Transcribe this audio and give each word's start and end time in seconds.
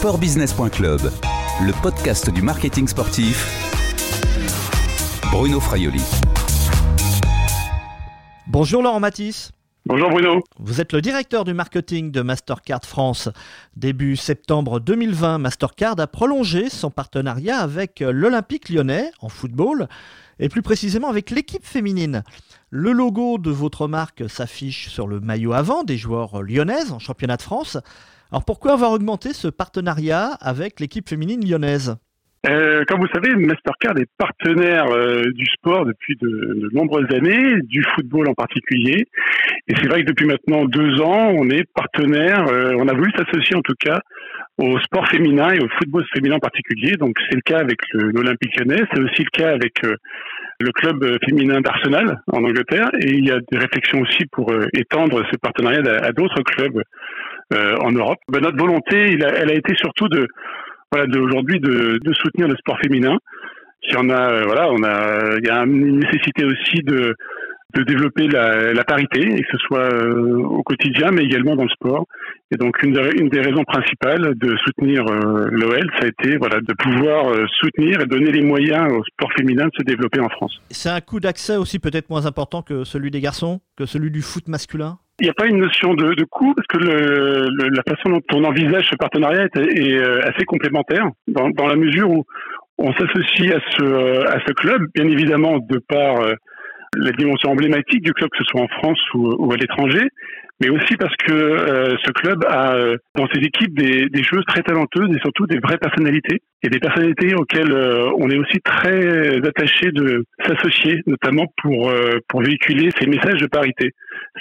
Sportbusiness.club, 0.00 1.02
le 1.60 1.82
podcast 1.82 2.30
du 2.30 2.40
marketing 2.40 2.88
sportif. 2.88 3.46
Bruno 5.30 5.60
Fraioli. 5.60 6.00
Bonjour 8.46 8.82
Laurent 8.82 8.98
Matisse. 8.98 9.52
Bonjour 9.84 10.08
Bruno. 10.08 10.42
Vous 10.58 10.80
êtes 10.80 10.94
le 10.94 11.02
directeur 11.02 11.44
du 11.44 11.52
marketing 11.52 12.12
de 12.12 12.22
Mastercard 12.22 12.86
France. 12.86 13.28
Début 13.76 14.16
septembre 14.16 14.80
2020, 14.80 15.36
Mastercard 15.36 16.00
a 16.00 16.06
prolongé 16.06 16.70
son 16.70 16.90
partenariat 16.90 17.58
avec 17.58 18.00
l'Olympique 18.00 18.70
lyonnais 18.70 19.10
en 19.20 19.28
football 19.28 19.86
et 20.38 20.48
plus 20.48 20.62
précisément 20.62 21.10
avec 21.10 21.28
l'équipe 21.28 21.66
féminine. 21.66 22.24
Le 22.70 22.92
logo 22.92 23.36
de 23.36 23.50
votre 23.50 23.86
marque 23.86 24.30
s'affiche 24.30 24.88
sur 24.88 25.06
le 25.06 25.20
maillot 25.20 25.52
avant 25.52 25.84
des 25.84 25.98
joueurs 25.98 26.40
lyonnaises 26.40 26.90
en 26.90 26.98
championnat 26.98 27.36
de 27.36 27.42
France. 27.42 27.76
Alors 28.32 28.44
pourquoi 28.44 28.74
avoir 28.74 28.92
augmenté 28.92 29.32
ce 29.32 29.48
partenariat 29.48 30.28
avec 30.40 30.78
l'équipe 30.78 31.08
féminine 31.08 31.44
lyonnaise 31.44 31.96
euh, 32.48 32.84
comme 32.88 33.00
vous 33.00 33.08
savez, 33.12 33.34
Mastercard 33.36 33.98
est 33.98 34.08
partenaire 34.16 34.86
euh, 34.90 35.24
du 35.34 35.44
sport 35.44 35.84
depuis 35.84 36.16
de, 36.16 36.70
nombreuses 36.72 37.12
années, 37.12 37.60
du 37.64 37.84
football 37.94 38.30
en 38.30 38.34
particulier. 38.34 39.04
Et 39.68 39.74
c'est 39.76 39.88
vrai 39.88 40.02
que 40.02 40.06
depuis 40.06 40.24
maintenant 40.24 40.64
deux 40.64 41.02
ans, 41.02 41.34
on 41.36 41.50
est 41.50 41.64
partenaire, 41.74 42.46
euh, 42.48 42.72
on 42.78 42.88
a 42.88 42.94
voulu 42.94 43.12
s'associer 43.12 43.56
en 43.56 43.60
tout 43.60 43.74
cas 43.78 44.00
au 44.56 44.78
sport 44.80 45.06
féminin 45.08 45.50
et 45.50 45.60
au 45.60 45.68
football 45.78 46.06
féminin 46.14 46.36
en 46.36 46.40
particulier. 46.40 46.96
Donc 46.96 47.18
c'est 47.28 47.36
le 47.36 47.42
cas 47.42 47.58
avec 47.58 47.78
l'Olympique 47.92 48.56
lyonnais, 48.56 48.84
c'est 48.90 49.00
aussi 49.00 49.22
le 49.22 49.30
cas 49.30 49.50
avec 49.50 49.82
le 49.82 50.72
club 50.72 51.18
féminin 51.26 51.60
d'Arsenal 51.60 52.22
en 52.26 52.42
Angleterre. 52.44 52.90
Et 53.00 53.10
il 53.10 53.26
y 53.26 53.30
a 53.30 53.38
des 53.52 53.58
réflexions 53.58 54.00
aussi 54.00 54.24
pour 54.32 54.50
étendre 54.72 55.22
ce 55.30 55.36
partenariat 55.36 55.82
à, 56.02 56.12
d'autres 56.12 56.42
clubs 56.42 56.82
en 57.54 57.92
Europe. 57.92 58.18
Ben, 58.28 58.40
notre 58.40 58.58
volonté, 58.58 59.18
elle 59.20 59.50
a 59.50 59.54
été 59.54 59.74
surtout 59.76 60.08
de 60.08 60.28
voilà 60.92 61.06
de, 61.06 61.98
de 61.98 62.12
soutenir 62.14 62.48
le 62.48 62.56
sport 62.56 62.78
féminin. 62.80 63.16
Si 63.88 63.96
on 63.96 64.08
a 64.10 64.32
euh, 64.32 64.42
voilà, 64.44 64.68
on 64.70 64.82
a 64.82 65.38
il 65.38 65.46
y 65.46 65.50
a 65.50 65.62
une 65.64 65.98
nécessité 66.00 66.44
aussi 66.44 66.82
de 66.82 67.14
développer 67.78 68.26
la, 68.26 68.84
parité, 68.84 69.20
et 69.20 69.42
que 69.42 69.48
ce 69.52 69.58
soit 69.58 69.92
euh, 69.92 70.36
au 70.36 70.62
quotidien, 70.62 71.10
mais 71.12 71.24
également 71.24 71.54
dans 71.54 71.64
le 71.64 71.68
sport. 71.68 72.06
Et 72.50 72.56
donc 72.56 72.82
une, 72.82 72.92
des 72.92 73.40
raisons 73.40 73.62
principales 73.64 74.34
de 74.36 74.56
soutenir 74.64 75.04
euh, 75.06 75.48
l'OL, 75.50 75.88
ça 75.98 76.06
a 76.06 76.08
été 76.08 76.36
voilà 76.36 76.60
de 76.60 76.74
pouvoir 76.74 77.28
euh, 77.28 77.46
soutenir 77.60 78.00
et 78.00 78.06
donner 78.06 78.32
les 78.32 78.42
moyens 78.42 78.92
au 78.92 79.04
sport 79.04 79.30
féminin 79.36 79.66
de 79.66 79.72
se 79.78 79.84
développer 79.84 80.20
en 80.20 80.28
France. 80.28 80.60
C'est 80.70 80.88
un 80.88 81.00
coût 81.00 81.20
d'accès 81.20 81.56
aussi 81.56 81.78
peut-être 81.78 82.10
moins 82.10 82.26
important 82.26 82.62
que 82.62 82.82
celui 82.82 83.10
des 83.10 83.20
garçons, 83.20 83.60
que 83.76 83.86
celui 83.86 84.10
du 84.10 84.22
foot 84.22 84.48
masculin? 84.48 84.98
Il 85.20 85.24
n'y 85.24 85.30
a 85.30 85.34
pas 85.34 85.46
une 85.46 85.58
notion 85.58 85.94
de, 85.94 86.14
de 86.14 86.24
coût 86.24 86.54
parce 86.54 86.66
que 86.66 86.78
le, 86.78 87.48
le, 87.50 87.68
la 87.68 87.82
façon 87.88 88.10
dont 88.10 88.22
on 88.32 88.44
envisage 88.44 88.88
ce 88.88 88.96
partenariat 88.96 89.44
est, 89.44 89.56
est 89.56 90.02
assez 90.24 90.44
complémentaire 90.44 91.06
dans, 91.28 91.50
dans, 91.50 91.66
la 91.66 91.76
mesure 91.76 92.10
où 92.10 92.24
on 92.78 92.92
s'associe 92.94 93.52
à 93.52 93.60
ce, 93.70 94.26
à 94.26 94.40
ce 94.46 94.52
club, 94.52 94.82
bien 94.94 95.06
évidemment 95.06 95.58
de 95.58 95.78
par 95.78 96.24
la 96.96 97.12
dimension 97.12 97.50
emblématique 97.50 98.02
du 98.02 98.12
club, 98.12 98.30
que 98.30 98.38
ce 98.38 98.44
soit 98.44 98.62
en 98.62 98.68
France 98.68 99.00
ou, 99.14 99.34
ou 99.38 99.52
à 99.52 99.56
l'étranger, 99.56 100.08
mais 100.60 100.68
aussi 100.68 100.96
parce 100.96 101.14
que 101.16 101.32
euh, 101.32 101.96
ce 102.04 102.10
club 102.12 102.44
a 102.46 102.74
euh, 102.74 102.96
dans 103.16 103.26
ses 103.32 103.40
équipes 103.40 103.78
des, 103.78 104.08
des, 104.08 104.22
joueuses 104.22 104.44
très 104.46 104.62
talentueuses 104.62 105.10
et 105.16 105.20
surtout 105.20 105.46
des 105.46 105.58
vraies 105.58 105.78
personnalités 105.78 106.42
et 106.62 106.68
des 106.68 106.78
personnalités 106.78 107.34
auxquelles 107.34 107.72
euh, 107.72 108.10
on 108.18 108.28
est 108.28 108.36
aussi 108.36 108.60
très 108.60 109.36
attaché 109.46 109.90
de 109.92 110.24
s'associer, 110.46 111.00
notamment 111.06 111.46
pour 111.62 111.92
pour 112.28 112.42
véhiculer 112.42 112.90
ces 112.98 113.06
messages 113.06 113.40
de 113.40 113.46
parité. 113.46 113.90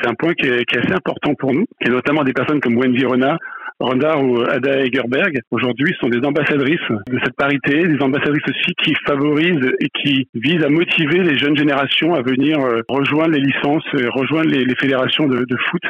C'est 0.02 0.10
un 0.10 0.14
point 0.14 0.34
qui 0.34 0.46
est, 0.46 0.66
qui 0.66 0.76
est, 0.76 0.80
assez 0.80 0.94
important 0.94 1.34
pour 1.36 1.54
nous, 1.54 1.66
et 1.82 1.90
notamment 1.90 2.24
des 2.24 2.34
personnes 2.34 2.60
comme 2.60 2.78
Wendy 2.78 3.06
Renard 3.06 3.38
Rondard 3.80 4.22
ou 4.22 4.42
Ada 4.42 4.82
Egerberg, 4.84 5.40
aujourd'hui, 5.52 5.96
sont 6.02 6.10
des 6.10 6.26
ambassadrices 6.26 6.80
de 7.08 7.20
cette 7.24 7.36
parité, 7.38 7.88
des 7.88 8.02
ambassadrices 8.02 8.44
aussi 8.50 8.74
qui 8.84 8.94
favorisent 9.08 9.72
et 9.80 9.88
qui 10.02 10.28
visent 10.34 10.64
à 10.64 10.70
motiver 10.70 11.20
les 11.24 11.38
jeunes 11.38 11.56
générations 11.56 12.14
à 12.14 12.22
venir 12.22 12.60
euh, 12.60 12.82
rejoindre 12.90 13.32
les 13.32 13.40
licences, 13.40 13.86
rejoindre 13.94 14.50
les, 14.50 14.76
fédérations 14.76 15.28
de, 15.28 15.46
de 15.46 15.58
foot. 15.70 15.82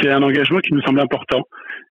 C'est 0.00 0.10
un 0.10 0.22
engagement 0.22 0.60
qui 0.60 0.72
nous 0.72 0.82
semble 0.82 1.00
important 1.00 1.44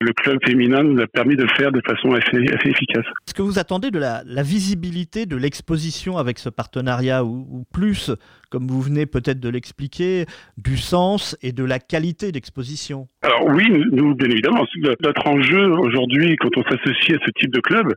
le 0.04 0.14
club 0.14 0.38
féminin 0.46 0.84
nous 0.84 1.02
a 1.02 1.08
permis 1.08 1.36
de 1.36 1.44
le 1.44 1.50
faire 1.50 1.72
de 1.72 1.82
façon 1.86 2.14
assez, 2.14 2.38
assez 2.54 2.70
efficace. 2.70 3.06
Est-ce 3.26 3.34
que 3.34 3.42
vous 3.42 3.60
attendez 3.60 3.92
de 3.92 4.00
la, 4.00 4.22
la 4.26 4.44
visibilité 4.44 5.26
de 5.26 5.36
l'exposition 5.36 6.18
avec 6.18 6.40
ce 6.40 6.50
partenariat 6.50 7.24
ou, 7.24 7.48
ou 7.50 7.64
plus, 7.74 8.12
comme 8.50 8.68
vous 8.68 8.82
venez 8.82 9.06
peut-être 9.06 9.40
de 9.40 9.50
l'expliquer, 9.50 10.26
du 10.58 10.78
sens 10.78 11.38
et 11.42 11.52
de 11.52 11.64
la 11.64 11.80
qualité 11.80 12.32
d'exposition? 12.32 13.08
Alors 13.22 13.46
oui, 13.48 13.66
nous, 13.92 14.16
bien 14.16 14.30
évidemment, 14.30 14.66
notre 15.02 15.28
enjeu 15.28 15.72
aujourd'hui, 15.72 16.36
quand 16.36 16.56
on 16.58 16.64
s'associe 16.64 17.18
à 17.18 17.26
ce 17.26 17.32
type 17.40 17.54
de 17.54 17.62
club, 17.62 17.94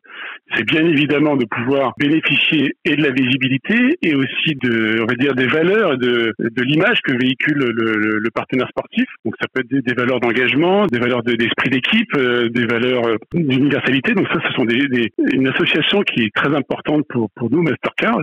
c'est 0.55 0.65
bien 0.65 0.87
évidemment 0.87 1.37
de 1.37 1.45
pouvoir 1.45 1.93
bénéficier 1.99 2.77
et 2.85 2.97
de 2.97 3.03
la 3.03 3.11
visibilité 3.11 3.99
et 4.03 4.15
aussi 4.15 4.55
de, 4.63 5.03
on 5.03 5.07
va 5.07 5.15
dire, 5.15 5.35
des 5.35 5.47
valeurs 5.47 5.95
et 5.95 5.99
de, 5.99 6.33
de 6.39 6.63
l'image 6.63 7.01
que 7.03 7.13
véhicule 7.13 7.59
le, 7.59 7.73
le, 7.73 8.19
le, 8.19 8.31
partenaire 8.31 8.69
sportif. 8.69 9.07
Donc 9.25 9.35
ça 9.41 9.47
peut 9.53 9.61
être 9.61 9.69
des, 9.83 9.95
valeurs 9.95 10.21
d'engagement, 10.21 10.87
des 10.87 10.99
valeurs 10.99 11.23
d'esprit 11.23 11.71
de, 11.71 11.75
d'équipe, 11.75 12.15
euh, 12.17 12.49
des 12.49 12.67
valeurs 12.67 13.07
euh, 13.07 13.17
d'universalité. 13.35 14.15
Donc 14.15 14.27
ça, 14.29 14.41
ce 14.47 14.53
sont 14.53 14.65
des, 14.65 14.87
des, 14.89 15.13
une 15.33 15.49
association 15.49 16.03
qui 16.03 16.25
est 16.25 16.35
très 16.35 16.55
importante 16.55 17.05
pour, 17.09 17.31
pour 17.35 17.51
nous, 17.51 17.63
Mastercard. 17.63 18.21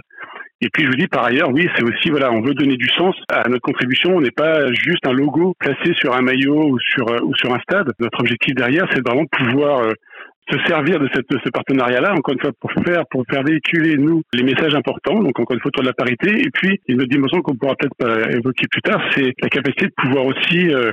Et 0.61 0.69
puis 0.71 0.83
je 0.83 0.89
vous 0.89 0.95
dis 0.95 1.07
par 1.07 1.25
ailleurs, 1.25 1.49
oui, 1.51 1.67
c'est 1.75 1.83
aussi 1.83 2.09
voilà, 2.09 2.31
on 2.31 2.41
veut 2.41 2.53
donner 2.53 2.77
du 2.77 2.87
sens 2.97 3.15
à 3.29 3.47
notre 3.49 3.61
contribution. 3.61 4.15
On 4.15 4.21
n'est 4.21 4.31
pas 4.31 4.71
juste 4.71 5.05
un 5.05 5.11
logo 5.11 5.55
placé 5.59 5.93
sur 5.95 6.15
un 6.15 6.21
maillot 6.21 6.69
ou 6.69 6.79
sur 6.79 7.09
euh, 7.09 7.19
ou 7.23 7.35
sur 7.35 7.53
un 7.53 7.59
stade. 7.59 7.91
Notre 7.99 8.19
objectif 8.21 8.55
derrière, 8.55 8.87
c'est 8.93 9.05
vraiment 9.05 9.23
de 9.23 9.45
pouvoir 9.45 9.91
se 10.51 10.57
servir 10.67 10.99
de, 10.99 11.07
cette, 11.13 11.29
de 11.29 11.39
ce 11.43 11.49
partenariat-là, 11.49 12.13
encore 12.13 12.33
une 12.33 12.41
fois, 12.41 12.51
pour 12.59 12.71
faire, 12.85 13.03
pour 13.09 13.23
faire 13.29 13.43
véhiculer, 13.43 13.95
nous, 13.95 14.23
les 14.33 14.43
messages 14.43 14.75
importants, 14.75 15.19
donc 15.19 15.39
encore 15.39 15.55
une 15.55 15.61
fois, 15.61 15.69
autour 15.69 15.83
de 15.83 15.87
la 15.87 15.93
parité, 15.93 16.29
et 16.31 16.49
puis 16.53 16.79
une 16.87 17.01
autre 17.01 17.09
dimension 17.09 17.41
qu'on 17.41 17.55
pourra 17.55 17.75
peut-être 17.75 18.35
évoquer 18.35 18.67
plus 18.69 18.81
tard, 18.81 19.01
c'est 19.15 19.33
la 19.41 19.49
capacité 19.49 19.85
de 19.87 19.93
pouvoir 19.95 20.25
aussi 20.25 20.69
euh, 20.69 20.91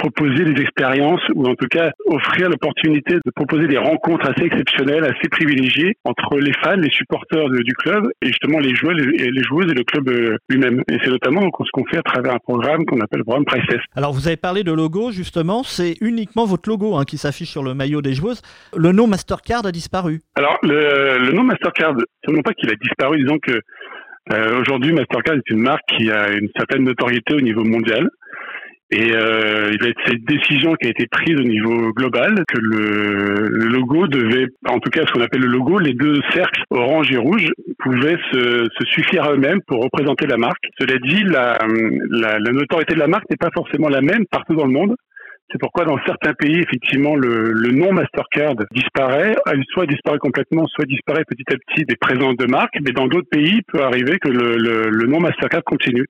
proposer 0.00 0.44
des 0.44 0.62
expériences 0.62 1.20
ou 1.34 1.46
en 1.46 1.54
tout 1.54 1.68
cas 1.68 1.90
offrir 2.06 2.48
l'opportunité 2.48 3.14
de 3.14 3.30
proposer 3.34 3.66
des 3.66 3.76
rencontres 3.76 4.28
assez 4.30 4.46
exceptionnelles, 4.46 5.04
assez 5.04 5.28
privilégiées 5.30 5.94
entre 6.04 6.38
les 6.38 6.52
fans, 6.62 6.76
les 6.76 6.90
supporters 6.90 7.48
de, 7.50 7.58
du 7.58 7.74
club 7.74 8.08
et 8.22 8.28
justement 8.28 8.58
les 8.58 8.74
joueurs, 8.74 8.94
les, 8.94 9.30
les 9.30 9.42
joueuses 9.42 9.70
et 9.70 9.74
le 9.74 9.84
club 9.84 10.08
euh, 10.08 10.36
lui-même. 10.48 10.82
Et 10.90 10.96
c'est 11.04 11.10
notamment 11.10 11.42
ce 11.42 11.70
qu'on 11.72 11.84
fait 11.84 11.98
à 11.98 12.02
travers 12.02 12.34
un 12.34 12.38
programme 12.38 12.84
qu'on 12.86 13.00
appelle 13.00 13.18
le 13.18 13.24
programme 13.24 13.44
Priceless. 13.44 13.82
Alors 13.94 14.12
vous 14.12 14.26
avez 14.26 14.38
parlé 14.38 14.64
de 14.64 14.72
logo 14.72 15.10
justement, 15.10 15.62
c'est 15.62 15.94
uniquement 16.00 16.46
votre 16.46 16.68
logo 16.68 16.96
hein, 16.96 17.04
qui 17.04 17.18
s'affiche 17.18 17.50
sur 17.50 17.62
le 17.62 17.74
maillot 17.74 18.00
des 18.00 18.14
joueuses. 18.14 18.40
Le 18.76 18.92
nom 18.92 19.06
Mastercard 19.06 19.66
a 19.66 19.72
disparu. 19.72 20.20
Alors 20.34 20.58
le, 20.62 21.18
le 21.26 21.32
nom 21.32 21.42
Mastercard, 21.42 21.94
c'est 22.24 22.42
pas 22.42 22.54
qu'il 22.54 22.70
a 22.70 22.74
disparu, 22.80 23.18
disons 23.18 23.38
que 23.38 23.60
euh, 24.32 24.60
aujourd'hui 24.60 24.92
Mastercard 24.92 25.36
est 25.36 25.50
une 25.50 25.60
marque 25.60 25.84
qui 25.96 26.10
a 26.10 26.30
une 26.30 26.48
certaine 26.56 26.84
notoriété 26.84 27.34
au 27.34 27.40
niveau 27.40 27.64
mondial. 27.64 28.08
Et 28.92 29.12
euh, 29.12 29.70
il 29.72 29.80
va 29.80 29.88
être 29.88 30.00
cette 30.04 30.24
décision 30.24 30.74
qui 30.74 30.88
a 30.88 30.90
été 30.90 31.06
prise 31.06 31.36
au 31.38 31.44
niveau 31.44 31.92
global 31.92 32.42
que 32.48 32.58
le, 32.58 33.68
logo 33.68 34.08
devait, 34.08 34.48
en 34.66 34.80
tout 34.80 34.90
cas 34.90 35.06
ce 35.06 35.12
qu'on 35.12 35.20
appelle 35.20 35.42
le 35.42 35.46
logo, 35.46 35.78
les 35.78 35.94
deux 35.94 36.20
cercles 36.32 36.62
orange 36.70 37.12
et 37.12 37.16
rouge 37.16 37.52
pouvaient 37.78 38.18
se, 38.32 38.64
se 38.64 38.86
suffire 38.86 39.24
à 39.24 39.32
eux-mêmes 39.32 39.60
pour 39.68 39.82
représenter 39.82 40.26
la 40.26 40.38
marque. 40.38 40.64
Cela 40.80 40.98
dit, 40.98 41.22
la 41.22 42.52
notoriété 42.52 42.94
de 42.94 42.98
la 42.98 43.06
marque 43.06 43.30
n'est 43.30 43.36
pas 43.36 43.50
forcément 43.54 43.88
la 43.88 44.00
même 44.00 44.26
partout 44.26 44.54
dans 44.54 44.66
le 44.66 44.72
monde. 44.72 44.96
C'est 45.52 45.58
pourquoi 45.58 45.84
dans 45.84 45.98
certains 46.06 46.32
pays, 46.34 46.60
effectivement, 46.60 47.16
le, 47.16 47.52
le 47.52 47.72
nom 47.72 47.92
Mastercard 47.92 48.54
disparaît, 48.72 49.34
soit 49.72 49.86
disparaît 49.86 50.18
complètement, 50.18 50.66
soit 50.68 50.84
disparaît 50.84 51.24
petit 51.24 51.44
à 51.52 51.56
petit 51.56 51.84
des 51.84 51.96
présences 51.96 52.36
de 52.36 52.46
marque, 52.46 52.74
mais 52.84 52.92
dans 52.92 53.08
d'autres 53.08 53.28
pays, 53.28 53.56
il 53.56 53.62
peut 53.64 53.82
arriver 53.82 54.18
que 54.18 54.28
le, 54.28 54.56
le, 54.56 54.90
le 54.90 55.06
nom 55.06 55.20
Mastercard 55.20 55.64
continue. 55.64 56.06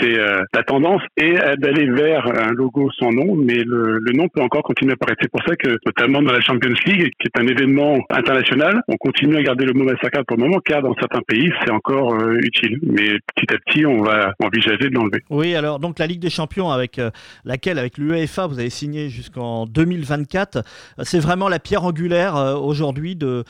C'est 0.00 0.18
euh, 0.18 0.42
la 0.54 0.62
tendance 0.62 1.02
est 1.16 1.34
d'aller 1.58 1.88
vers 1.90 2.26
un 2.26 2.52
logo 2.52 2.90
sans 2.98 3.12
nom, 3.12 3.36
mais 3.36 3.62
le, 3.64 3.98
le 3.98 4.12
nom 4.12 4.28
peut 4.28 4.40
encore 4.40 4.62
continuer 4.62 4.92
à 4.92 4.94
apparaître. 4.94 5.20
C'est 5.22 5.30
pour 5.30 5.42
ça 5.46 5.54
que, 5.56 5.78
notamment 5.86 6.22
dans 6.22 6.32
la 6.32 6.40
Champions 6.40 6.74
League, 6.86 7.12
qui 7.18 7.28
est 7.28 7.40
un 7.40 7.46
événement 7.46 7.98
international, 8.10 8.82
on 8.88 8.96
continue 8.96 9.36
à 9.36 9.42
garder 9.42 9.64
le 9.66 9.72
mot 9.72 9.84
Mastercard 9.84 10.24
pour 10.26 10.36
le 10.36 10.44
moment, 10.44 10.60
car 10.64 10.82
dans 10.82 10.94
certains 10.94 11.22
pays, 11.26 11.50
c'est 11.64 11.70
encore 11.70 12.14
euh, 12.14 12.38
utile. 12.42 12.78
Mais 12.82 13.18
petit 13.34 13.54
à 13.54 13.58
petit, 13.58 13.86
on 13.86 14.02
va 14.02 14.32
envisager 14.42 14.88
de 14.88 14.94
l'enlever. 14.94 15.22
Oui, 15.30 15.54
alors 15.54 15.78
donc 15.78 15.98
la 15.98 16.06
Ligue 16.06 16.20
des 16.20 16.30
Champions, 16.30 16.70
avec 16.70 16.98
euh, 16.98 17.10
laquelle, 17.44 17.78
avec 17.78 17.98
l'UEFA, 17.98 18.46
vous 18.46 18.58
avez 18.58 18.70
signé 18.80 19.10
jusqu'en 19.10 19.66
2024. 19.66 20.62
C'est 21.02 21.18
vraiment 21.18 21.48
la 21.48 21.58
pierre 21.58 21.84
angulaire 21.84 22.36
euh, 22.36 22.54
aujourd'hui 22.54 23.14
de, 23.14 23.44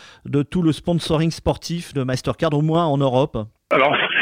tout 0.50 0.62
le 0.62 0.72
sponsoring 0.72 1.30
sportif 1.30 1.94
de 1.94 2.02
Mastercard, 2.02 2.52
au 2.52 2.62
moins 2.62 2.86
en 2.86 2.98
Europe. 2.98 3.38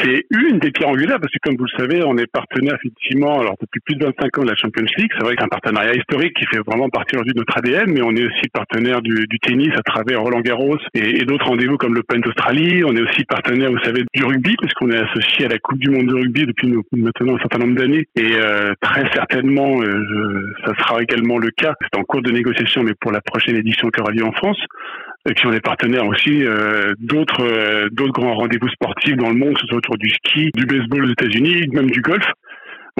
C'est 0.01 0.25
une 0.31 0.59
des 0.59 0.71
pierres 0.71 0.89
angulaires 0.89 1.19
parce 1.19 1.31
que, 1.31 1.39
comme 1.43 1.57
vous 1.57 1.65
le 1.65 1.77
savez, 1.77 2.03
on 2.03 2.17
est 2.17 2.27
partenaire 2.27 2.75
effectivement, 2.75 3.39
alors 3.39 3.55
depuis 3.59 3.79
plus 3.81 3.95
de 3.95 4.05
25 4.05 4.37
ans 4.37 4.43
de 4.43 4.49
la 4.49 4.55
Champions 4.55 4.85
League. 4.97 5.11
C'est 5.17 5.23
vrai 5.23 5.35
que 5.35 5.43
un 5.43 5.47
partenariat 5.47 5.93
historique 5.95 6.35
qui 6.35 6.45
fait 6.45 6.59
vraiment 6.65 6.89
partie 6.89 7.15
aujourd'hui 7.15 7.33
de 7.33 7.39
notre 7.39 7.57
ADN, 7.57 7.91
mais 7.91 8.01
on 8.01 8.15
est 8.15 8.25
aussi 8.25 8.49
partenaire 8.53 9.01
du, 9.01 9.25
du 9.27 9.39
tennis 9.39 9.73
à 9.75 9.81
travers 9.81 10.21
Roland 10.21 10.41
Garros 10.41 10.77
et, 10.93 11.25
d'autres 11.25 11.45
rendez-vous 11.45 11.77
comme 11.77 11.95
l'Open 11.95 12.21
d'Australie. 12.21 12.83
On 12.85 12.95
est 12.95 13.01
aussi 13.01 13.23
partenaire, 13.25 13.71
vous 13.71 13.83
savez, 13.83 14.03
du 14.13 14.23
rugby 14.23 14.55
puisqu'on 14.57 14.89
est 14.91 14.97
associé 14.97 15.45
à 15.45 15.49
la 15.49 15.59
Coupe 15.59 15.79
du 15.79 15.89
Monde 15.89 16.07
de 16.07 16.15
rugby 16.15 16.45
depuis 16.45 16.73
maintenant 16.93 17.35
un 17.35 17.39
certain 17.39 17.59
nombre 17.59 17.75
d'années. 17.75 18.07
Et 18.15 18.33
euh, 18.35 18.73
très 18.81 19.09
certainement, 19.13 19.81
euh, 19.81 20.53
ça 20.65 20.73
sera 20.75 21.01
également 21.01 21.37
le 21.37 21.51
cas. 21.51 21.73
C'est 21.81 21.99
en 21.99 22.03
cours 22.03 22.21
de 22.21 22.31
négociation, 22.31 22.83
mais 22.83 22.93
pour 22.99 23.11
la 23.11 23.21
prochaine 23.21 23.55
édition 23.55 23.89
qui 23.89 24.01
aura 24.01 24.11
lieu 24.11 24.25
en 24.25 24.31
France. 24.31 24.59
Et 25.27 25.33
puis 25.33 25.47
on 25.47 25.51
est 25.51 25.59
partenaire 25.59 26.05
aussi 26.07 26.43
d'autres 26.99 27.89
d'autres 27.89 28.13
grands 28.13 28.35
rendez-vous 28.35 28.69
sportifs 28.69 29.17
dans 29.17 29.29
le 29.29 29.35
monde, 29.35 29.53
que 29.53 29.61
ce 29.61 29.67
soit 29.67 29.77
autour 29.77 29.97
du 29.97 30.09
ski, 30.09 30.49
du 30.55 30.65
baseball 30.65 31.05
aux 31.05 31.11
États-Unis, 31.11 31.67
même 31.73 31.91
du 31.91 32.01
golf. 32.01 32.25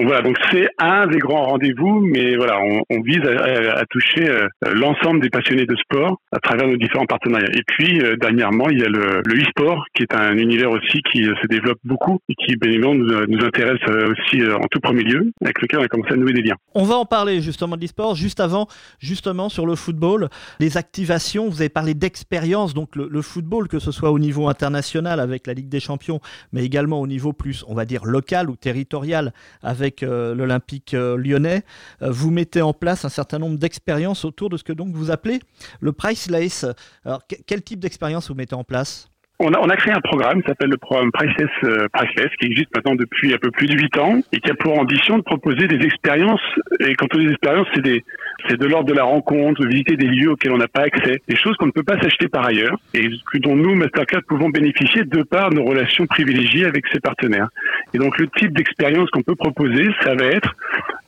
Donc 0.00 0.08
voilà, 0.08 0.22
donc 0.22 0.38
c'est 0.50 0.66
un 0.78 1.06
des 1.08 1.18
grands 1.18 1.44
rendez-vous, 1.44 2.00
mais 2.00 2.34
voilà, 2.34 2.58
on, 2.88 3.00
vise 3.02 3.20
à, 3.20 3.84
toucher 3.90 4.30
euh, 4.30 4.48
l'ensemble 4.72 5.20
des 5.20 5.28
passionnés 5.28 5.66
de 5.66 5.76
sport 5.76 6.16
à 6.32 6.38
travers 6.38 6.66
nos 6.66 6.78
différents 6.78 7.04
partenariats. 7.04 7.52
Et 7.52 7.60
puis 7.66 8.00
euh, 8.00 8.16
dernièrement, 8.16 8.70
il 8.70 8.78
y 8.78 8.82
a 8.82 8.88
le, 8.88 9.20
e-sport, 9.28 9.84
qui 9.94 10.04
est 10.04 10.14
un 10.14 10.38
univers 10.38 10.70
aussi 10.70 11.02
qui 11.12 11.24
euh, 11.24 11.34
se 11.42 11.46
développe 11.48 11.80
beaucoup 11.84 12.18
et 12.30 12.34
qui 12.34 12.56
bien 12.56 12.70
évidemment 12.70 12.94
nous, 12.94 13.44
intéresse 13.44 13.80
aussi 13.88 14.42
en 14.42 14.66
tout 14.70 14.80
premier 14.80 15.02
lieu, 15.02 15.32
avec 15.44 15.60
lequel 15.60 15.80
on 15.80 15.82
a 15.82 15.88
commencé 15.88 16.14
à 16.14 16.16
nouer 16.16 16.32
des 16.32 16.42
liens. 16.42 16.56
On 16.74 16.84
va 16.84 16.94
en 16.94 17.04
parler 17.04 17.42
justement 17.42 17.76
de 17.76 17.82
l'e-sport. 17.82 18.14
Juste 18.14 18.40
avant, 18.40 18.68
justement 19.00 19.50
sur 19.50 19.66
le 19.66 19.74
football, 19.74 20.30
les 20.60 20.78
activations. 20.78 21.50
Vous 21.50 21.60
avez 21.60 21.68
parlé 21.68 21.92
d'expérience, 21.92 22.72
donc 22.72 22.96
le, 22.96 23.06
le 23.10 23.20
football, 23.20 23.68
que 23.68 23.78
ce 23.78 23.92
soit 23.92 24.12
au 24.12 24.18
niveau 24.18 24.48
international 24.48 25.20
avec 25.20 25.46
la 25.46 25.52
Ligue 25.52 25.68
des 25.68 25.80
Champions, 25.80 26.20
mais 26.54 26.64
également 26.64 27.02
au 27.02 27.06
niveau 27.06 27.34
plus, 27.34 27.66
on 27.68 27.74
va 27.74 27.84
dire 27.84 28.06
local 28.06 28.48
ou 28.48 28.56
territorial 28.56 29.34
avec 29.62 29.89
euh, 30.02 30.34
l'Olympique 30.34 30.94
euh, 30.94 31.16
lyonnais, 31.16 31.64
euh, 32.02 32.10
vous 32.10 32.30
mettez 32.30 32.62
en 32.62 32.72
place 32.72 33.04
un 33.04 33.08
certain 33.08 33.38
nombre 33.38 33.58
d'expériences 33.58 34.24
autour 34.24 34.50
de 34.50 34.56
ce 34.56 34.64
que 34.64 34.72
donc 34.72 34.94
vous 34.94 35.10
appelez 35.10 35.40
le 35.80 35.92
Priceless. 35.92 36.64
Alors, 37.04 37.22
quel 37.46 37.62
type 37.62 37.80
d'expérience 37.80 38.28
vous 38.28 38.34
mettez 38.34 38.54
en 38.54 38.64
place? 38.64 39.08
On 39.40 39.52
a, 39.52 39.58
on 39.58 39.68
a, 39.68 39.76
créé 39.76 39.92
un 39.92 40.00
programme 40.00 40.42
qui 40.42 40.48
s'appelle 40.48 40.70
le 40.70 40.76
programme 40.76 41.10
Priceless, 41.12 41.50
Priceless, 41.92 42.30
qui 42.38 42.46
existe 42.46 42.74
maintenant 42.74 42.94
depuis 42.94 43.34
un 43.34 43.38
peu 43.38 43.50
plus 43.50 43.66
de 43.66 43.74
8 43.74 43.98
ans 43.98 44.20
et 44.32 44.38
qui 44.38 44.50
a 44.50 44.54
pour 44.54 44.78
ambition 44.78 45.18
de 45.18 45.22
proposer 45.22 45.66
des 45.66 45.84
expériences. 45.84 46.40
Et 46.80 46.94
quand 46.94 47.06
on 47.14 47.18
dit 47.18 47.26
des 47.26 47.32
expériences, 47.32 47.66
c'est 47.74 47.82
des, 47.82 48.04
c'est 48.48 48.58
de 48.58 48.66
l'ordre 48.66 48.88
de 48.88 48.94
la 48.94 49.04
rencontre, 49.04 49.62
de 49.62 49.66
visiter 49.66 49.96
des 49.96 50.06
lieux 50.06 50.30
auxquels 50.30 50.52
on 50.52 50.58
n'a 50.58 50.68
pas 50.68 50.82
accès, 50.82 51.20
des 51.28 51.36
choses 51.36 51.56
qu'on 51.56 51.66
ne 51.66 51.72
peut 51.72 51.82
pas 51.82 52.00
s'acheter 52.00 52.28
par 52.28 52.46
ailleurs 52.46 52.76
et 52.94 53.08
dont 53.40 53.56
nous, 53.56 53.74
Mastercard, 53.74 54.22
pouvons 54.28 54.50
bénéficier 54.50 55.04
de 55.04 55.22
par 55.22 55.50
nos 55.50 55.64
relations 55.64 56.06
privilégiées 56.06 56.66
avec 56.66 56.84
ses 56.92 57.00
partenaires. 57.00 57.48
Et 57.94 57.98
donc 57.98 58.18
le 58.18 58.28
type 58.28 58.52
d'expérience 58.52 59.10
qu'on 59.10 59.22
peut 59.22 59.34
proposer, 59.34 59.88
ça 60.02 60.14
va 60.14 60.26
être 60.26 60.54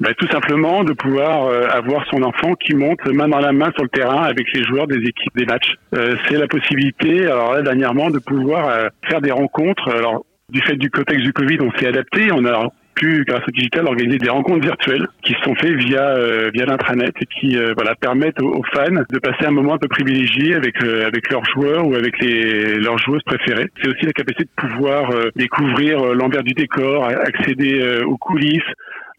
bah, 0.01 0.11
tout 0.15 0.27
simplement 0.29 0.83
de 0.83 0.93
pouvoir 0.93 1.47
euh, 1.47 1.69
avoir 1.69 2.05
son 2.11 2.23
enfant 2.23 2.55
qui 2.55 2.75
monte 2.75 3.05
main 3.07 3.29
dans 3.29 3.39
la 3.39 3.53
main 3.53 3.71
sur 3.75 3.85
le 3.85 3.89
terrain 3.89 4.23
avec 4.23 4.53
les 4.53 4.65
joueurs 4.65 4.87
des 4.87 4.97
équipes 4.97 5.37
des 5.37 5.45
matchs. 5.45 5.75
Euh, 5.95 6.17
c'est 6.27 6.37
la 6.37 6.49
possibilité, 6.49 7.27
alors 7.27 7.55
là 7.55 7.63
dernièrement, 7.63 8.11
de 8.11 8.19
pouvoir 8.23 8.69
euh, 8.69 8.89
faire 9.09 9.21
des 9.21 9.33
rencontres. 9.33 9.89
Alors 9.91 10.25
du 10.49 10.61
fait 10.63 10.77
du 10.77 10.91
contexte 10.91 11.25
du 11.25 11.33
Covid, 11.33 11.59
on 11.61 11.73
s'est 11.79 11.89
adapté. 11.89 12.31
On 12.33 12.45
a 12.45 12.69
pu, 12.95 13.25
grâce 13.27 13.43
au 13.49 13.51
digital, 13.51 13.87
organiser 13.87 14.19
des 14.19 14.29
rencontres 14.29 14.65
virtuelles 14.67 15.07
qui 15.23 15.35
sont 15.43 15.55
faites 15.55 15.75
via 15.77 16.03
euh, 16.11 16.51
via 16.53 16.67
l'intranet 16.67 17.15
et 17.21 17.27
qui 17.27 17.57
euh, 17.57 17.73
voilà 17.75 17.95
permettent 17.95 18.41
aux, 18.41 18.63
fans 18.73 19.03
de 19.11 19.19
passer 19.19 19.47
un 19.47 19.51
moment 19.51 19.75
un 19.75 19.79
peu 19.79 19.89
privilégié 19.89 20.55
avec 20.55 20.83
euh, 20.83 21.07
avec 21.07 21.31
leurs 21.31 21.45
joueurs 21.45 21.87
ou 21.87 21.95
avec 21.95 22.19
les 22.21 22.75
leurs 22.75 22.99
joueuses 22.99 23.23
préférées. 23.25 23.69
C'est 23.81 23.89
aussi 23.89 24.05
la 24.05 24.13
capacité 24.13 24.45
de 24.45 24.69
pouvoir 24.69 25.11
découvrir 25.37 26.15
l'envers 26.15 26.43
du 26.43 26.53
décor, 26.53 27.05
accéder 27.05 28.03
aux 28.05 28.19
coulisses, 28.19 28.61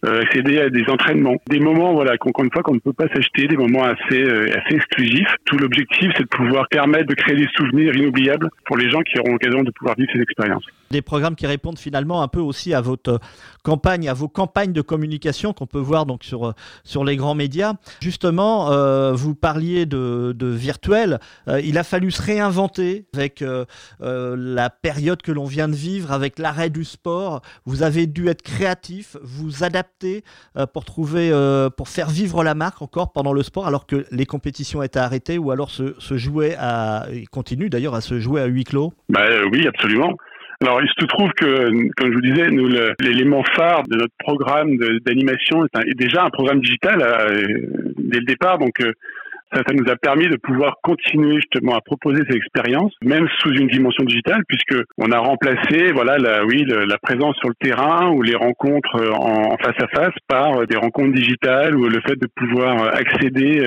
accéder 0.03 0.59
à 0.59 0.69
des 0.69 0.83
entraînements, 0.89 1.37
des 1.49 1.59
moments 1.59 1.93
voilà 1.93 2.17
qu'encore 2.17 2.45
une 2.45 2.51
fois 2.51 2.63
qu'on 2.63 2.75
ne 2.75 2.79
peut 2.79 2.93
pas 2.93 3.07
s'acheter, 3.13 3.47
des 3.47 3.57
moments 3.57 3.83
assez 3.83 4.23
assez 4.23 4.75
exclusifs. 4.75 5.35
Tout 5.45 5.57
l'objectif 5.57 6.11
c'est 6.17 6.23
de 6.23 6.27
pouvoir 6.27 6.67
permettre 6.69 7.07
de 7.07 7.15
créer 7.15 7.35
des 7.35 7.47
souvenirs 7.55 7.95
inoubliables 7.95 8.49
pour 8.65 8.77
les 8.77 8.89
gens 8.89 9.01
qui 9.01 9.19
auront 9.19 9.31
l'occasion 9.31 9.63
de 9.63 9.71
pouvoir 9.71 9.95
vivre 9.97 10.11
ces 10.13 10.21
expériences 10.21 10.65
des 10.93 11.01
programmes 11.01 11.35
qui 11.35 11.47
répondent 11.47 11.79
finalement 11.79 12.21
un 12.21 12.29
peu 12.29 12.39
aussi 12.39 12.73
à 12.73 12.79
votre 12.79 13.19
campagne, 13.63 14.07
à 14.07 14.13
vos 14.13 14.29
campagnes 14.29 14.71
de 14.71 14.81
communication 14.81 15.51
qu'on 15.51 15.65
peut 15.65 15.79
voir 15.79 16.05
donc 16.05 16.23
sur, 16.23 16.47
euh, 16.47 16.53
sur 16.83 17.03
les 17.03 17.17
grands 17.17 17.35
médias. 17.35 17.73
Justement, 17.99 18.71
euh, 18.71 19.11
vous 19.13 19.35
parliez 19.35 19.85
de, 19.85 20.35
virtuel. 20.39 21.19
Euh, 21.47 21.59
il 21.61 21.77
a 21.77 21.83
fallu 21.83 22.11
se 22.11 22.21
réinventer 22.21 23.05
avec 23.13 23.43
la 23.99 24.69
période 24.69 25.21
que 25.21 25.31
l'on 25.31 25.45
vient 25.45 25.67
de 25.67 25.75
vivre, 25.75 26.11
avec 26.11 26.37
l'arrêt 26.37 26.69
du 26.69 26.83
sport. 26.83 27.41
Vous 27.65 27.81
avez 27.81 28.05
dû 28.05 28.27
être 28.27 28.43
créatif, 28.43 29.17
vous 29.23 29.63
adapter 29.63 30.23
pour 30.73 30.85
trouver, 30.85 31.31
pour 31.75 31.89
faire 31.89 32.09
vivre 32.09 32.43
la 32.43 32.53
marque 32.53 32.81
encore 32.81 33.11
pendant 33.11 33.33
le 33.33 33.41
sport, 33.41 33.65
alors 33.65 33.87
que 33.87 34.05
les 34.11 34.25
compétitions 34.25 34.83
étaient 34.83 34.99
arrêtées 34.99 35.39
ou 35.39 35.49
alors 35.51 35.71
se, 35.71 35.95
se 35.97 36.17
jouaient 36.17 36.55
à, 36.59 37.07
et 37.11 37.25
d'ailleurs 37.69 37.95
à 37.95 38.01
se 38.01 38.19
jouer 38.19 38.41
à 38.41 38.45
huis 38.45 38.65
clos. 38.65 38.93
Bah, 39.09 39.25
oui, 39.51 39.67
absolument. 39.67 40.15
Alors, 40.63 40.81
il 40.81 40.87
se 40.87 41.05
trouve 41.07 41.29
que, 41.33 41.91
comme 41.97 42.11
je 42.11 42.13
vous 42.13 42.21
disais, 42.21 42.49
nous, 42.49 42.69
l'élément 43.01 43.43
phare 43.53 43.83
de 43.83 43.97
notre 43.97 44.13
programme 44.17 44.77
d'animation 45.05 45.65
est, 45.65 45.97
déjà 45.97 46.23
un 46.23 46.29
programme 46.29 46.61
digital 46.61 47.01
euh, 47.01 47.43
dès 47.97 48.19
le 48.19 48.25
départ. 48.25 48.59
Donc, 48.59 48.79
euh, 48.79 48.93
ça, 49.53 49.61
ça, 49.67 49.73
nous 49.73 49.91
a 49.91 49.97
permis 49.97 50.29
de 50.29 50.37
pouvoir 50.37 50.77
continuer 50.81 51.35
justement 51.35 51.75
à 51.75 51.81
proposer 51.81 52.23
ces 52.29 52.37
expériences, 52.37 52.93
même 53.03 53.27
sous 53.39 53.51
une 53.51 53.67
dimension 53.67 54.05
digitale, 54.05 54.43
puisque 54.47 54.81
on 54.97 55.11
a 55.11 55.19
remplacé, 55.19 55.91
voilà, 55.93 56.17
la, 56.17 56.45
oui, 56.45 56.63
la 56.65 56.97
présence 56.97 57.35
sur 57.39 57.49
le 57.49 57.55
terrain 57.59 58.09
ou 58.11 58.21
les 58.21 58.35
rencontres 58.35 59.01
en, 59.19 59.57
face 59.57 59.83
à 59.83 59.87
face 59.87 60.15
par 60.29 60.65
des 60.65 60.77
rencontres 60.77 61.13
digitales 61.13 61.75
ou 61.75 61.89
le 61.89 61.99
fait 62.07 62.15
de 62.15 62.27
pouvoir 62.37 62.87
accéder 62.95 63.61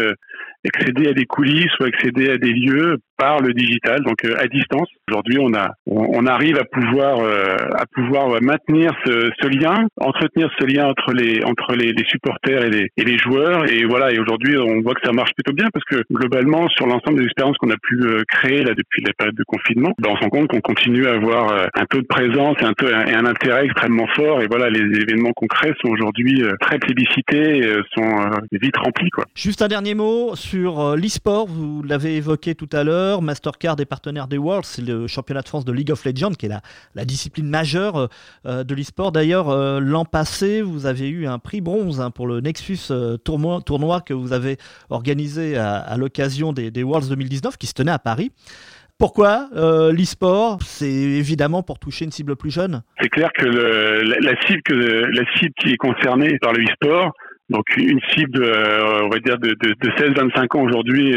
accéder 0.64 1.08
à 1.08 1.12
des 1.12 1.26
coulisses 1.26 1.72
ou 1.80 1.84
accéder 1.84 2.30
à 2.30 2.38
des 2.38 2.52
lieux 2.52 2.98
par 3.16 3.40
le 3.40 3.52
digital, 3.52 4.00
donc 4.02 4.24
euh, 4.24 4.36
à 4.38 4.46
distance. 4.46 4.88
Aujourd'hui, 5.08 5.38
on 5.40 5.54
a, 5.54 5.70
on, 5.86 6.26
arrive 6.26 6.58
à 6.58 6.64
pouvoir, 6.64 7.20
euh, 7.20 7.56
à 7.76 7.86
pouvoir 7.86 8.40
maintenir 8.42 8.92
ce, 9.04 9.30
ce, 9.40 9.48
lien, 9.48 9.86
entretenir 10.00 10.50
ce 10.58 10.66
lien 10.66 10.86
entre 10.86 11.12
les, 11.12 11.42
entre 11.44 11.74
les, 11.74 11.92
les 11.92 12.04
supporters 12.04 12.64
et 12.64 12.70
les, 12.70 12.88
et 12.96 13.04
les, 13.04 13.18
joueurs. 13.18 13.70
Et 13.70 13.84
voilà. 13.84 14.12
Et 14.12 14.18
aujourd'hui, 14.18 14.58
on 14.58 14.80
voit 14.82 14.94
que 14.94 15.00
ça 15.04 15.12
marche 15.12 15.32
plutôt 15.34 15.54
bien 15.54 15.66
parce 15.72 15.84
que 15.84 16.02
globalement, 16.12 16.68
sur 16.68 16.86
l'ensemble 16.86 17.18
des 17.18 17.24
expériences 17.24 17.56
qu'on 17.58 17.70
a 17.70 17.76
pu 17.82 18.00
euh, 18.02 18.22
créer 18.28 18.62
là 18.62 18.74
depuis 18.74 19.02
la 19.02 19.12
période 19.14 19.36
de 19.36 19.44
confinement, 19.44 19.92
ben, 19.98 20.10
on 20.12 20.16
se 20.16 20.22
rend 20.22 20.28
compte 20.28 20.48
qu'on 20.48 20.60
continue 20.60 21.06
à 21.06 21.14
avoir 21.14 21.52
un 21.52 21.86
taux 21.86 22.00
de 22.00 22.06
présence 22.06 22.56
et 22.60 22.64
un, 22.64 22.72
taux, 22.72 22.88
et 22.88 23.14
un 23.14 23.24
intérêt 23.24 23.64
extrêmement 23.64 24.06
fort. 24.14 24.42
Et 24.42 24.46
voilà, 24.46 24.68
les 24.68 24.80
événements 24.80 25.32
concrets 25.34 25.72
sont 25.82 25.88
aujourd'hui 25.90 26.42
très 26.60 26.78
plébiscités, 26.78 27.62
sont 27.94 28.30
vite 28.52 28.76
remplis, 28.76 29.10
quoi. 29.10 29.24
Juste 29.34 29.62
un 29.62 29.68
dernier 29.68 29.94
mot 29.94 30.34
sur 30.46 30.96
l'e-sport. 30.96 31.46
Vous 31.46 31.82
l'avez 31.82 32.16
évoqué 32.16 32.54
tout 32.54 32.68
à 32.72 32.84
l'heure. 32.84 33.20
Mastercard 33.20 33.80
est 33.80 33.84
partenaire 33.84 34.28
des 34.28 34.38
Worlds, 34.38 34.66
c'est 34.66 34.82
le 34.82 35.08
championnat 35.08 35.42
de 35.42 35.48
France 35.48 35.64
de 35.64 35.72
League 35.72 35.90
of 35.90 36.04
Legends, 36.04 36.32
qui 36.32 36.46
est 36.46 36.50
la, 36.94 37.04
discipline 37.04 37.48
majeure 37.48 37.96
euh, 37.96 38.06
euh, 38.46 38.64
de 38.64 38.74
l'e-sport. 38.74 39.10
D'ailleurs, 39.10 39.48
euh, 39.48 39.80
l'an 39.80 40.04
passé, 40.04 40.62
vous 40.62 40.86
avez 40.86 41.08
eu 41.08 41.26
un 41.26 41.40
prix 41.40 41.60
bronze 41.60 42.00
hein, 42.00 42.12
pour 42.12 42.28
le 42.28 42.40
Nexus 42.40 42.92
tournoi, 43.24 44.00
que 44.00 44.14
vous 44.14 44.32
avez 44.32 44.56
organisé 44.88 45.56
à, 45.56 45.96
l'occasion 45.96 46.52
des, 46.52 46.82
Worlds 46.82 47.08
2019, 47.08 47.56
qui 47.56 47.66
se 47.66 47.74
tenait 47.74 47.90
à 47.90 47.98
Paris. 47.98 48.30
Pourquoi 48.98 49.48
l'e-sport? 49.52 50.58
C'est 50.62 50.86
évidemment 50.86 51.62
pour 51.62 51.78
toucher 51.78 52.04
une 52.04 52.12
cible 52.12 52.36
plus 52.36 52.50
jeune? 52.50 52.82
C'est 53.00 53.08
clair 53.08 53.30
que 53.36 53.44
la, 53.44 54.40
cible 54.46 54.62
qui 55.60 55.72
est 55.72 55.76
concernée 55.76 56.38
par 56.38 56.52
le 56.52 56.62
e-sport, 56.62 57.12
donc 57.50 57.64
une 57.76 58.00
cible, 58.12 58.42
on 58.42 59.08
va 59.08 59.18
dire 59.18 59.38
de, 59.38 59.50
de, 59.50 59.74
de 59.80 59.90
16-25 59.90 60.56
ans 60.56 60.62
aujourd'hui, 60.62 61.14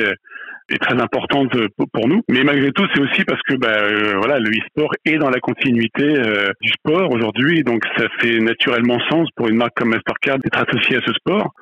est 0.74 0.77
très 0.77 1.00
importante 1.01 1.51
pour 1.93 2.07
nous. 2.07 2.21
Mais 2.29 2.43
malgré 2.43 2.71
tout, 2.71 2.86
c'est 2.93 3.01
aussi 3.01 3.24
parce 3.24 3.41
que 3.43 3.55
bah, 3.55 3.69
euh, 3.69 4.13
voilà, 4.17 4.39
le 4.39 4.50
e-sport 4.50 4.91
est 5.05 5.17
dans 5.17 5.29
la 5.29 5.39
continuité 5.39 6.03
euh, 6.03 6.50
du 6.62 6.69
sport 6.69 7.12
aujourd'hui, 7.12 7.63
donc 7.63 7.83
ça 7.98 8.05
fait 8.19 8.39
naturellement 8.39 9.00
sens 9.09 9.27
pour 9.36 9.48
une 9.48 9.57
marque 9.57 9.75
comme 9.75 9.89
Mastercard 9.89 10.39
d'être 10.39 10.59
associée 10.59 10.98
à 10.98 11.01
ce 11.05 11.13
sport. 11.13 11.53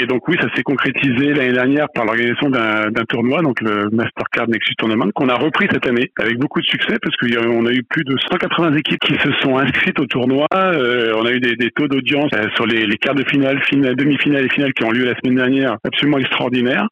Et 0.00 0.06
donc 0.06 0.26
oui, 0.26 0.36
ça 0.40 0.48
s'est 0.54 0.62
concrétisé 0.62 1.34
l'année 1.34 1.52
dernière 1.52 1.86
par 1.94 2.04
l'organisation 2.04 2.50
d'un 2.50 3.04
tournoi, 3.08 3.42
donc 3.42 3.60
le 3.60 3.88
Mastercard 3.90 4.48
Nexus 4.48 4.74
Tournament, 4.76 5.10
qu'on 5.14 5.28
a 5.28 5.34
repris 5.34 5.68
cette 5.70 5.86
année 5.86 6.10
avec 6.18 6.38
beaucoup 6.38 6.60
de 6.60 6.66
succès 6.66 6.96
parce 7.00 7.16
qu'on 7.16 7.66
a 7.66 7.72
eu 7.72 7.82
plus 7.84 8.04
de 8.04 8.16
180 8.18 8.74
équipes 8.74 9.00
qui 9.00 9.14
se 9.14 9.32
sont 9.42 9.56
inscrites 9.56 10.00
au 10.00 10.06
tournoi. 10.06 10.46
Euh, 10.54 11.14
on 11.16 11.26
a 11.26 11.32
eu 11.32 11.40
des, 11.40 11.54
des 11.54 11.70
taux 11.70 11.86
d'audience 11.86 12.30
sur 12.56 12.66
les, 12.66 12.86
les, 12.86 12.96
quarts 12.96 13.14
de 13.14 13.24
finale, 13.28 13.62
finale 13.64 13.94
demi-finale 13.94 14.46
et 14.46 14.48
finale 14.48 14.72
qui 14.72 14.84
ont 14.84 14.90
lieu 14.90 15.04
la 15.04 15.14
semaine 15.22 15.36
dernière 15.36 15.76
absolument 15.84 16.18
extraordinaires 16.18 16.88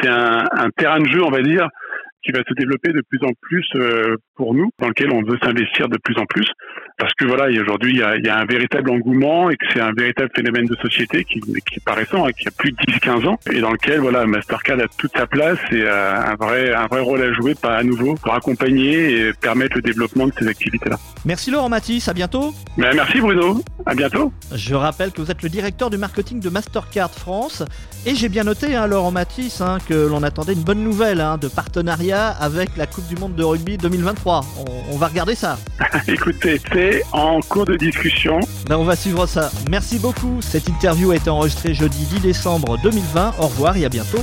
c'est 0.00 0.08
un, 0.08 0.44
un, 0.52 0.70
terrain 0.76 1.00
de 1.00 1.08
jeu, 1.08 1.22
on 1.24 1.30
va 1.30 1.42
dire, 1.42 1.68
qui 2.24 2.32
va 2.32 2.40
se 2.48 2.54
développer 2.54 2.92
de 2.92 3.02
plus 3.08 3.18
en 3.26 3.32
plus 3.40 3.66
euh, 3.74 4.16
pour 4.36 4.54
nous, 4.54 4.70
dans 4.78 4.88
lequel 4.88 5.12
on 5.12 5.22
veut 5.22 5.38
s'investir 5.42 5.88
de 5.88 5.98
plus 6.02 6.16
en 6.18 6.24
plus, 6.26 6.46
parce 6.98 7.12
que 7.14 7.24
voilà, 7.24 7.48
aujourd'hui, 7.60 7.92
il 7.92 7.98
y 7.98 8.02
a, 8.02 8.16
y 8.16 8.28
a, 8.28 8.38
un 8.38 8.44
véritable 8.44 8.90
engouement 8.90 9.50
et 9.50 9.56
que 9.56 9.64
c'est 9.72 9.80
un 9.80 9.92
véritable 9.92 10.30
phénomène 10.34 10.66
de 10.66 10.76
société 10.76 11.24
qui, 11.24 11.40
qui 11.40 11.76
est 11.76 11.84
pas 11.84 11.94
récent, 11.94 12.26
hein, 12.26 12.30
qui 12.32 12.48
a 12.48 12.50
plus 12.50 12.72
de 12.72 12.76
10-15 12.76 13.26
ans, 13.26 13.38
et 13.50 13.60
dans 13.60 13.72
lequel 13.72 14.00
voilà, 14.00 14.24
Mastercard 14.26 14.78
a 14.78 14.88
toute 14.96 15.12
sa 15.16 15.26
place 15.26 15.58
et 15.72 15.86
a 15.86 16.30
un 16.30 16.34
vrai, 16.34 16.72
un 16.74 16.86
vrai 16.86 17.00
rôle 17.00 17.22
à 17.22 17.32
jouer, 17.32 17.54
pas 17.54 17.76
à 17.76 17.82
nouveau, 17.82 18.14
pour 18.14 18.34
accompagner 18.34 19.18
et 19.18 19.32
permettre 19.32 19.76
le 19.76 19.82
développement 19.82 20.26
de 20.26 20.32
ces 20.38 20.46
activités-là. 20.46 20.96
Merci 21.24 21.50
Laurent 21.50 21.68
Matisse, 21.68 22.08
à 22.08 22.14
bientôt. 22.14 22.54
Ben, 22.76 22.94
merci 22.94 23.20
Bruno, 23.20 23.62
à 23.86 23.94
bientôt. 23.94 24.32
Je 24.54 24.74
rappelle 24.74 25.12
que 25.12 25.20
vous 25.20 25.30
êtes 25.30 25.42
le 25.42 25.48
directeur 25.48 25.90
du 25.90 25.98
marketing 25.98 26.40
de 26.40 26.48
Mastercard 26.48 27.10
France, 27.10 27.62
et 28.06 28.14
j'ai 28.14 28.28
bien 28.28 28.44
noté, 28.44 28.74
hein, 28.74 28.86
Laurent 28.86 29.10
Matisse, 29.10 29.60
hein, 29.60 29.78
que 29.88 30.08
l'on 30.08 30.22
attendait 30.22 30.54
une 30.54 30.62
bonne 30.62 30.82
nouvelle 30.82 31.18
de 31.40 31.48
partenariat 31.48 31.72
partenariat 31.72 32.28
avec 32.28 32.76
la 32.76 32.86
Coupe 32.86 33.06
du 33.08 33.16
Monde 33.16 33.34
de 33.34 33.42
rugby 33.42 33.78
2023. 33.78 34.44
On, 34.90 34.96
va 34.98 35.06
regarder 35.06 35.34
ça. 35.34 35.58
Écoutez, 36.08 36.60
c'est 36.70 36.81
en 37.12 37.40
cours 37.40 37.66
de 37.66 37.76
discussion. 37.76 38.40
Ben, 38.68 38.76
on 38.76 38.84
va 38.84 38.96
suivre 38.96 39.26
ça. 39.26 39.50
Merci 39.70 39.98
beaucoup. 39.98 40.40
Cette 40.40 40.68
interview 40.68 41.10
a 41.10 41.16
été 41.16 41.30
enregistrée 41.30 41.74
jeudi 41.74 42.04
10 42.06 42.20
décembre 42.20 42.78
2020. 42.82 43.34
Au 43.38 43.46
revoir 43.46 43.76
et 43.76 43.84
à 43.84 43.88
bientôt 43.88 44.22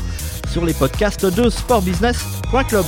sur 0.51 0.65
les 0.65 0.73
podcasts 0.73 1.25
de 1.25 1.49
sportbusiness.club. 1.49 2.85